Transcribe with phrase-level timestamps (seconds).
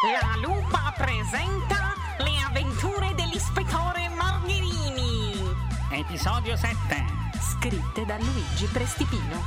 [0.00, 5.32] La lupa presenta le avventure dell'ispettore Margherini.
[5.90, 7.04] Episodio 7.
[7.40, 9.42] Scritte da Luigi Prestipino.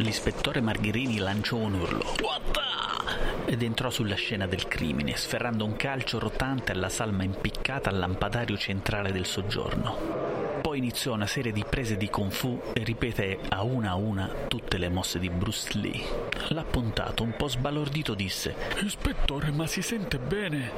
[0.00, 3.46] L'ispettore Margherini lanciò un urlo Guarda!
[3.46, 8.58] ed entrò sulla scena del crimine, sferrando un calcio rotante alla salma impiccata al lampadario
[8.58, 10.41] centrale del soggiorno.
[10.62, 14.28] Poi iniziò una serie di prese di kung fu e ripeté a una a una
[14.46, 16.00] tutte le mosse di Bruce Lee.
[16.50, 20.70] L'appuntato, un po' sbalordito, disse Ispettore, ma si sente bene?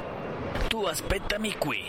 [0.67, 1.83] Tu aspettami qui.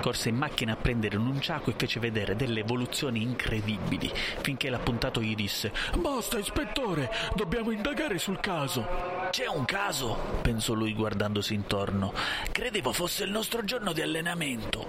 [0.00, 4.08] Corse in macchina a prendere un unciaco e fece vedere delle evoluzioni incredibili,
[4.40, 9.11] finché l'appuntato gli disse Basta, ispettore, dobbiamo indagare sul caso.
[9.32, 12.12] C'è un caso, pensò lui guardandosi intorno.
[12.52, 14.88] Credevo fosse il nostro giorno di allenamento.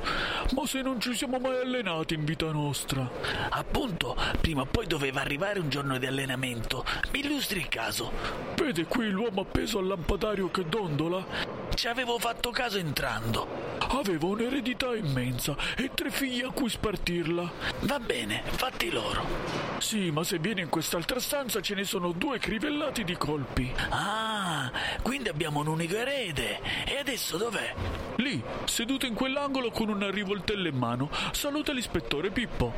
[0.51, 3.09] Ma se non ci siamo mai allenati in vita nostra?
[3.51, 6.83] Appunto, prima o poi doveva arrivare un giorno di allenamento.
[7.13, 8.11] Mi illustri il caso.
[8.57, 11.25] Vede qui l'uomo appeso al lampadario che dondola?
[11.73, 13.47] Ci avevo fatto caso entrando.
[13.79, 17.49] Aveva un'eredità immensa e tre figli a cui spartirla.
[17.83, 19.72] Va bene, fatti loro.
[19.93, 23.71] Sì, ma se vieni in quest'altra stanza ce ne sono due crivellati di colpi.
[23.89, 24.71] Ah,
[25.03, 26.61] quindi abbiamo un unico erede.
[26.83, 27.75] E adesso dov'è?
[28.15, 32.73] Lì, seduto in quell'angolo con una rivoltella in mano, saluta l'ispettore Pippo.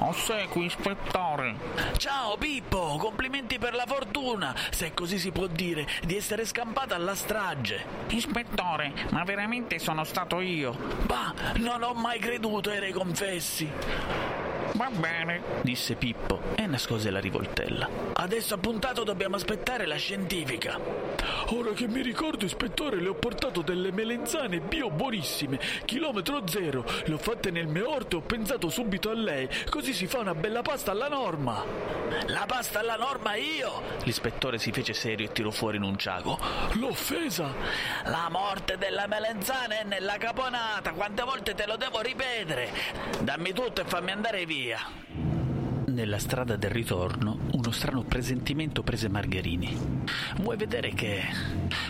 [0.00, 1.56] Ossequi, ispettore.
[1.96, 7.14] Ciao Pippo, complimenti per la fortuna, se così si può dire, di essere scampata alla
[7.14, 7.82] strage.
[8.08, 10.76] Ispettore, ma veramente sono stato io.
[11.06, 14.37] Bah, non ho mai creduto ai re confessi.
[14.72, 17.88] Va bene, disse Pippo e nascose la rivoltella.
[18.12, 20.78] Adesso appuntato dobbiamo aspettare la scientifica.
[21.50, 26.84] Ora che mi ricordo, ispettore, le ho portato delle melenzane bio buonissime, chilometro zero.
[27.04, 30.18] Le ho fatte nel mio orto e ho pensato subito a lei, così si fa
[30.18, 31.64] una bella pasta alla norma.
[32.26, 33.82] La pasta alla norma io?
[34.04, 36.38] L'ispettore si fece serio e tirò fuori un unciaco.
[36.72, 37.52] L'ho offesa!
[38.04, 42.70] La morte della melenzana è nella caponata, quante volte te lo devo ripetere?
[43.20, 44.57] Dammi tutto e fammi andare via.
[45.86, 50.02] Nella strada del ritorno, uno strano presentimento prese Margherini.
[50.38, 51.22] Vuoi vedere che...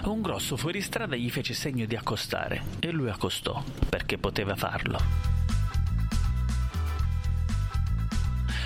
[0.05, 4.99] Un grosso fuoristrada gli fece segno di accostare e lui accostò, perché poteva farlo.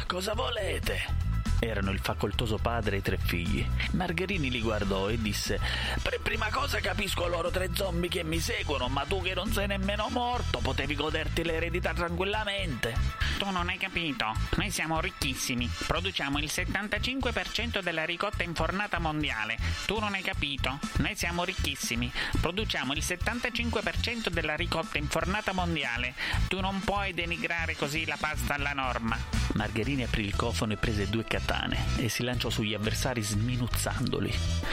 [0.09, 1.32] Cosa volete?
[1.65, 3.65] Erano il facoltoso padre e i tre figli.
[3.93, 5.61] Margherini li guardò e disse:
[6.03, 9.69] Per prima cosa capisco loro tre zombie che mi seguono, ma tu che non sei
[9.69, 12.95] nemmeno morto, potevi goderti l'eredità tranquillamente.
[13.39, 14.33] Tu non hai capito.
[14.57, 15.71] Noi siamo ricchissimi.
[15.87, 19.57] Produciamo il 75% della ricotta infornata mondiale.
[19.87, 20.81] Tu non hai capito.
[20.97, 22.11] Noi siamo ricchissimi.
[22.41, 26.15] Produciamo il 75% della ricotta infornata mondiale.
[26.49, 29.42] Tu non puoi denigrare così la pasta alla norma.
[29.55, 34.33] Margherini aprì il cofano e prese due catene e si lanciò sugli avversari sminuzzandoli.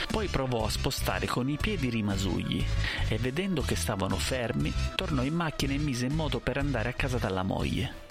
[0.09, 2.65] Poi provò a spostare con i piedi i rimasugli
[3.07, 6.93] e vedendo che stavano fermi, tornò in macchina e mise in moto per andare a
[6.93, 8.07] casa dalla moglie.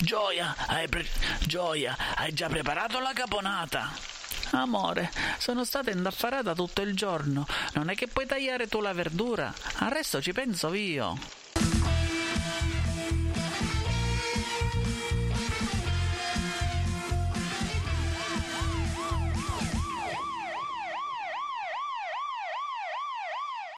[0.00, 1.06] Gioia, hai, pre-
[1.40, 3.90] Gioia, hai già preparato la caponata?
[4.50, 7.46] Amore, sono stata indaffarata tutto il giorno.
[7.74, 9.52] Non è che puoi tagliare tu la verdura?
[9.78, 11.45] Al resto ci penso io.